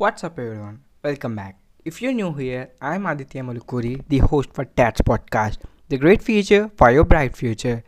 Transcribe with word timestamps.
What's 0.00 0.24
up, 0.24 0.38
everyone? 0.38 0.80
Welcome 1.04 1.36
back. 1.36 1.58
If 1.84 2.00
you're 2.00 2.14
new 2.14 2.32
here, 2.32 2.70
I'm 2.80 3.04
Aditya 3.04 3.42
Malukuri, 3.42 4.02
the 4.08 4.20
host 4.20 4.48
for 4.54 4.64
Tats 4.64 5.02
Podcast, 5.02 5.58
the 5.90 5.98
great 5.98 6.22
future 6.22 6.70
for 6.74 6.90
your 6.90 7.04
bright 7.04 7.36
future. 7.36 7.84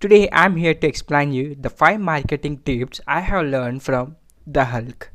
Today, 0.00 0.28
I'm 0.32 0.56
here 0.56 0.74
to 0.74 0.88
explain 0.88 1.32
you 1.32 1.54
the 1.54 1.70
five 1.70 2.00
marketing 2.00 2.62
tips 2.64 3.00
I 3.06 3.20
have 3.20 3.46
learned 3.46 3.84
from 3.84 4.16
the 4.44 4.64
Hulk. 4.64 5.12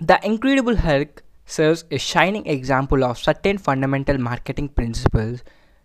The 0.00 0.18
Incredible 0.24 0.76
Hulk 0.76 1.22
serves 1.44 1.84
a 1.90 1.98
shining 1.98 2.46
example 2.46 3.04
of 3.04 3.18
certain 3.18 3.58
fundamental 3.58 4.16
marketing 4.16 4.70
principles 4.70 5.44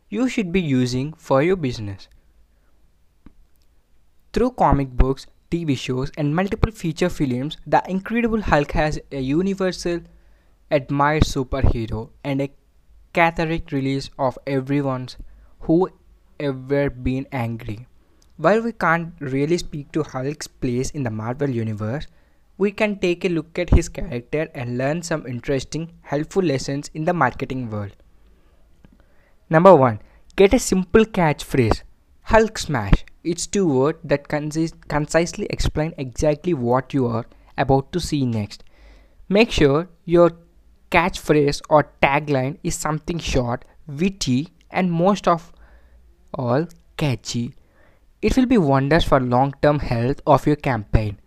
you 0.10 0.30
should 0.30 0.54
be 0.54 0.62
using 0.62 1.12
for 1.18 1.44
your 1.44 1.58
business. 1.58 2.08
Through 4.32 4.52
comic 4.52 4.92
books, 4.92 5.28
TV 5.54 5.78
shows, 5.78 6.12
and 6.18 6.36
multiple 6.36 6.72
feature 6.72 7.10
films, 7.10 7.58
The 7.68 7.84
Incredible 7.88 8.42
Hulk 8.42 8.72
has 8.72 9.00
a 9.12 9.20
universal 9.20 10.00
admired 10.72 11.24
superhero 11.24 12.10
and 12.24 12.42
a 12.42 12.52
cathartic 13.14 13.72
release 13.72 14.10
of 14.18 14.40
everyone's 14.48 15.18
who 15.60 15.90
ever 16.40 16.90
been 16.90 17.28
angry. 17.32 17.86
While 18.38 18.64
we 18.64 18.72
can't 18.72 19.14
really 19.20 19.60
speak 19.60 19.92
to 19.92 20.02
Hulk's 20.02 20.48
place 20.48 20.90
in 20.90 21.04
the 21.04 21.12
Marvel 21.12 21.50
universe, 21.50 22.08
we 22.58 22.72
can 22.72 22.98
take 22.98 23.24
a 23.24 23.30
look 23.30 23.60
at 23.60 23.70
his 23.70 23.90
character 23.90 24.50
and 24.56 24.80
learn 24.80 25.04
some 25.04 25.28
interesting, 25.28 25.92
helpful 26.02 26.42
lessons 26.42 26.90
in 26.96 27.06
the 27.06 27.14
marketing 27.14 27.70
world. 27.70 27.96
Number 29.52 29.76
1. 29.76 30.00
Get 30.36 30.56
a 30.56 30.60
simple 30.60 31.06
catchphrase 31.06 31.84
Hulk 32.24 32.58
Smash. 32.58 33.06
It's 33.24 33.48
two 33.48 33.66
words 33.66 34.00
that 34.04 34.28
concis- 34.28 34.74
concisely 34.90 35.48
explain 35.50 35.94
exactly 35.98 36.54
what 36.54 36.94
you 36.94 37.08
are 37.08 37.26
about 37.58 37.94
to 37.94 38.00
see 38.02 38.26
next. 38.26 38.64
Make 39.30 39.50
sure 39.52 39.88
your 40.04 40.32
catchphrase 40.92 41.62
or 41.70 41.92
tagline 42.02 42.58
is 42.64 42.76
something 42.76 43.20
short, 43.20 43.64
witty, 43.88 44.50
and 44.70 44.92
most 44.92 45.28
of 45.28 45.54
all 46.34 46.68
catchy. 46.98 47.56
It 48.22 48.36
will 48.36 48.46
be 48.46 48.58
wonders 48.58 49.06
for 49.06 49.20
long-term 49.20 49.80
health 49.80 50.22
of 50.28 50.46
your 50.46 50.56
campaign. 50.56 51.18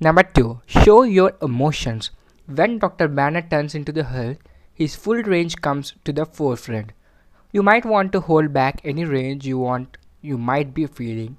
Number 0.00 0.22
2. 0.22 0.62
Show 0.66 1.02
your 1.02 1.32
emotions. 1.42 2.10
When 2.46 2.78
Dr. 2.78 3.08
Banner 3.08 3.42
turns 3.42 3.74
into 3.74 3.92
the 3.92 4.04
Hulk, 4.04 4.38
his 4.72 4.96
full 4.96 5.22
range 5.22 5.56
comes 5.60 5.94
to 6.04 6.12
the 6.12 6.26
forefront. 6.26 6.92
You 7.52 7.62
might 7.62 7.84
want 7.84 8.12
to 8.12 8.20
hold 8.20 8.52
back 8.52 8.80
any 8.84 9.04
range 9.04 9.46
you 9.46 9.58
want 9.58 9.98
you 10.22 10.38
might 10.38 10.72
be 10.72 10.86
feeling. 10.86 11.36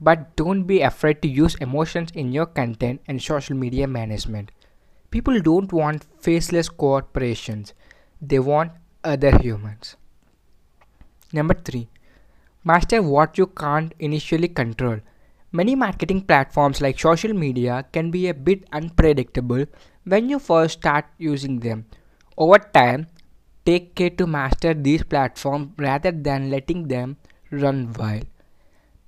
But 0.00 0.34
don't 0.34 0.64
be 0.64 0.80
afraid 0.80 1.22
to 1.22 1.28
use 1.28 1.54
emotions 1.56 2.10
in 2.14 2.32
your 2.32 2.46
content 2.46 3.00
and 3.06 3.22
social 3.22 3.56
media 3.56 3.86
management. 3.86 4.50
People 5.10 5.40
don't 5.40 5.72
want 5.72 6.06
faceless 6.20 6.68
corporations, 6.68 7.74
they 8.20 8.38
want 8.38 8.72
other 9.04 9.38
humans. 9.38 9.96
Number 11.32 11.54
3. 11.54 11.88
Master 12.64 13.02
what 13.02 13.38
you 13.38 13.46
can't 13.46 13.94
initially 13.98 14.48
control. 14.48 14.98
Many 15.50 15.74
marketing 15.74 16.22
platforms 16.22 16.80
like 16.80 16.98
social 16.98 17.32
media 17.34 17.84
can 17.92 18.10
be 18.10 18.28
a 18.28 18.34
bit 18.34 18.64
unpredictable 18.72 19.66
when 20.04 20.28
you 20.28 20.38
first 20.38 20.78
start 20.78 21.04
using 21.18 21.60
them. 21.60 21.84
Over 22.36 22.58
time, 22.58 23.06
take 23.66 23.94
care 23.94 24.10
to 24.10 24.26
master 24.26 24.72
these 24.74 25.02
platforms 25.02 25.72
rather 25.76 26.10
than 26.10 26.50
letting 26.50 26.88
them 26.88 27.18
run 27.52 27.92
wild. 27.92 28.26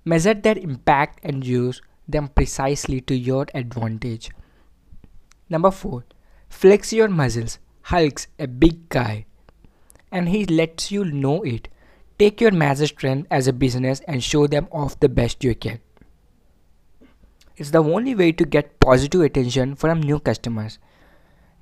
Measure 0.05 0.35
their 0.35 0.59
impact 0.59 1.21
and 1.25 1.45
use 1.45 1.81
them 2.07 2.29
precisely 2.29 3.01
to 3.01 3.17
your 3.17 3.47
advantage. 3.55 4.31
Number 5.49 5.71
4. 5.71 6.05
Flex 6.49 6.93
your 6.93 7.09
muscles. 7.09 7.59
Hulk's 7.83 8.29
a 8.39 8.47
big 8.47 8.89
guy 8.89 9.27
and 10.15 10.29
he 10.29 10.47
lets 10.47 10.93
you 10.93 11.05
know 11.05 11.43
it. 11.43 11.69
Take 12.19 12.41
your 12.41 12.53
massive 12.53 12.89
strength 12.89 13.27
as 13.31 13.49
a 13.49 13.53
business 13.53 14.01
and 14.07 14.23
show 14.23 14.47
them 14.47 14.69
off 14.71 15.01
the 15.01 15.09
best 15.09 15.43
you 15.43 15.55
can. 15.57 15.81
It's 17.57 17.71
the 17.71 17.83
only 17.83 18.15
way 18.15 18.31
to 18.33 18.45
get 18.45 18.79
positive 18.79 19.21
attention 19.23 19.75
from 19.75 20.01
new 20.01 20.21
customers. 20.21 20.79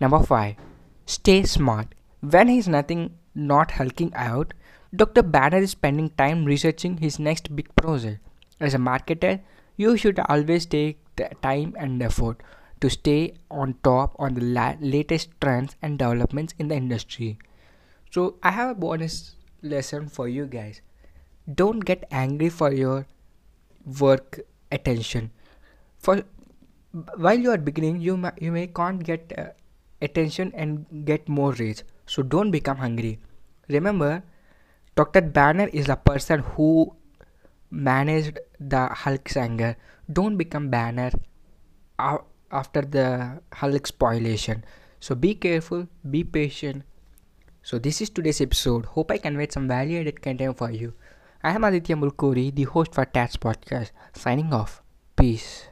Number 0.01 0.23
5. 0.23 0.57
Stay 1.07 1.45
smart. 1.45 1.95
When 2.21 2.49
he's 2.49 2.69
nothing 2.69 3.15
not 3.35 3.73
hulking 3.73 4.13
out, 4.15 4.53
Dr. 4.95 5.23
Banner 5.23 5.59
is 5.59 5.71
spending 5.71 6.11
time 6.11 6.45
researching 6.45 6.99
his 6.99 7.19
next 7.19 7.55
big 7.57 7.75
project. 7.77 8.21
As 8.61 8.75
a 8.75 8.79
marketer, 8.79 9.41
you 9.77 9.97
should 9.97 10.19
always 10.29 10.67
take 10.67 10.99
the 11.17 11.31
time 11.43 11.75
and 11.79 12.03
effort 12.03 12.43
to 12.81 12.91
stay 12.91 13.35
on 13.51 13.75
top 13.83 14.15
on 14.19 14.35
the 14.35 14.43
la- 14.43 14.77
latest 14.81 15.31
trends 15.41 15.77
and 15.81 15.99
developments 15.99 16.55
in 16.59 16.69
the 16.69 16.75
industry. 16.75 17.39
So, 18.11 18.37
I 18.43 18.51
have 18.51 18.71
a 18.71 18.75
bonus 18.75 19.37
lesson 19.63 20.09
for 20.09 20.29
you 20.29 20.47
guys. 20.47 20.83
Don't 21.55 21.81
get 21.81 22.05
angry 22.11 22.51
for 22.51 22.73
your 22.73 23.07
work 24.01 24.41
attention. 24.71 25.31
For 25.99 26.23
while 27.17 27.39
you 27.39 27.51
are 27.51 27.57
beginning, 27.59 28.01
you 28.01 28.17
ma- 28.17 28.37
you 28.39 28.53
may 28.53 28.67
can't 28.67 29.03
get 29.03 29.33
uh, 29.39 29.47
attention 30.03 30.53
and 30.55 31.07
get 31.07 31.29
more 31.29 31.53
rage. 31.53 31.83
So 32.07 32.23
don't 32.23 32.51
become 32.51 32.77
hungry. 32.77 33.19
Remember, 33.69 34.23
Dr. 34.95 35.23
Banner 35.23 35.69
is 35.73 35.87
the 35.87 35.97
person 35.97 36.41
who 36.41 36.95
managed 37.71 38.39
the 38.61 38.89
Hulk's 38.89 39.37
anger. 39.37 39.77
Don't 40.13 40.37
become 40.37 40.69
Banner 40.69 41.11
after 41.99 42.83
the 42.83 43.41
Hulk 43.55 43.87
spoilation. 43.87 44.65
So 45.01 45.15
be 45.15 45.35
careful, 45.35 45.89
be 46.09 46.25
patient. 46.25 46.85
So 47.63 47.79
this 47.79 48.03
is 48.03 48.11
today's 48.11 48.41
episode. 48.41 48.85
Hope 48.85 49.11
I 49.13 49.19
conveyed 49.19 49.53
some 49.53 49.67
value 49.67 50.01
added 50.01 50.21
content 50.21 50.59
for 50.59 50.71
you. 50.71 50.93
I 51.43 51.53
am 51.53 51.65
Aditya 51.65 51.97
Mulkuri, 51.97 52.55
the 52.55 52.65
host 52.65 52.93
for 52.95 53.05
Tats 53.07 53.37
Podcast. 53.37 53.91
Signing 54.13 54.53
off. 54.53 54.83
Peace. 55.17 55.72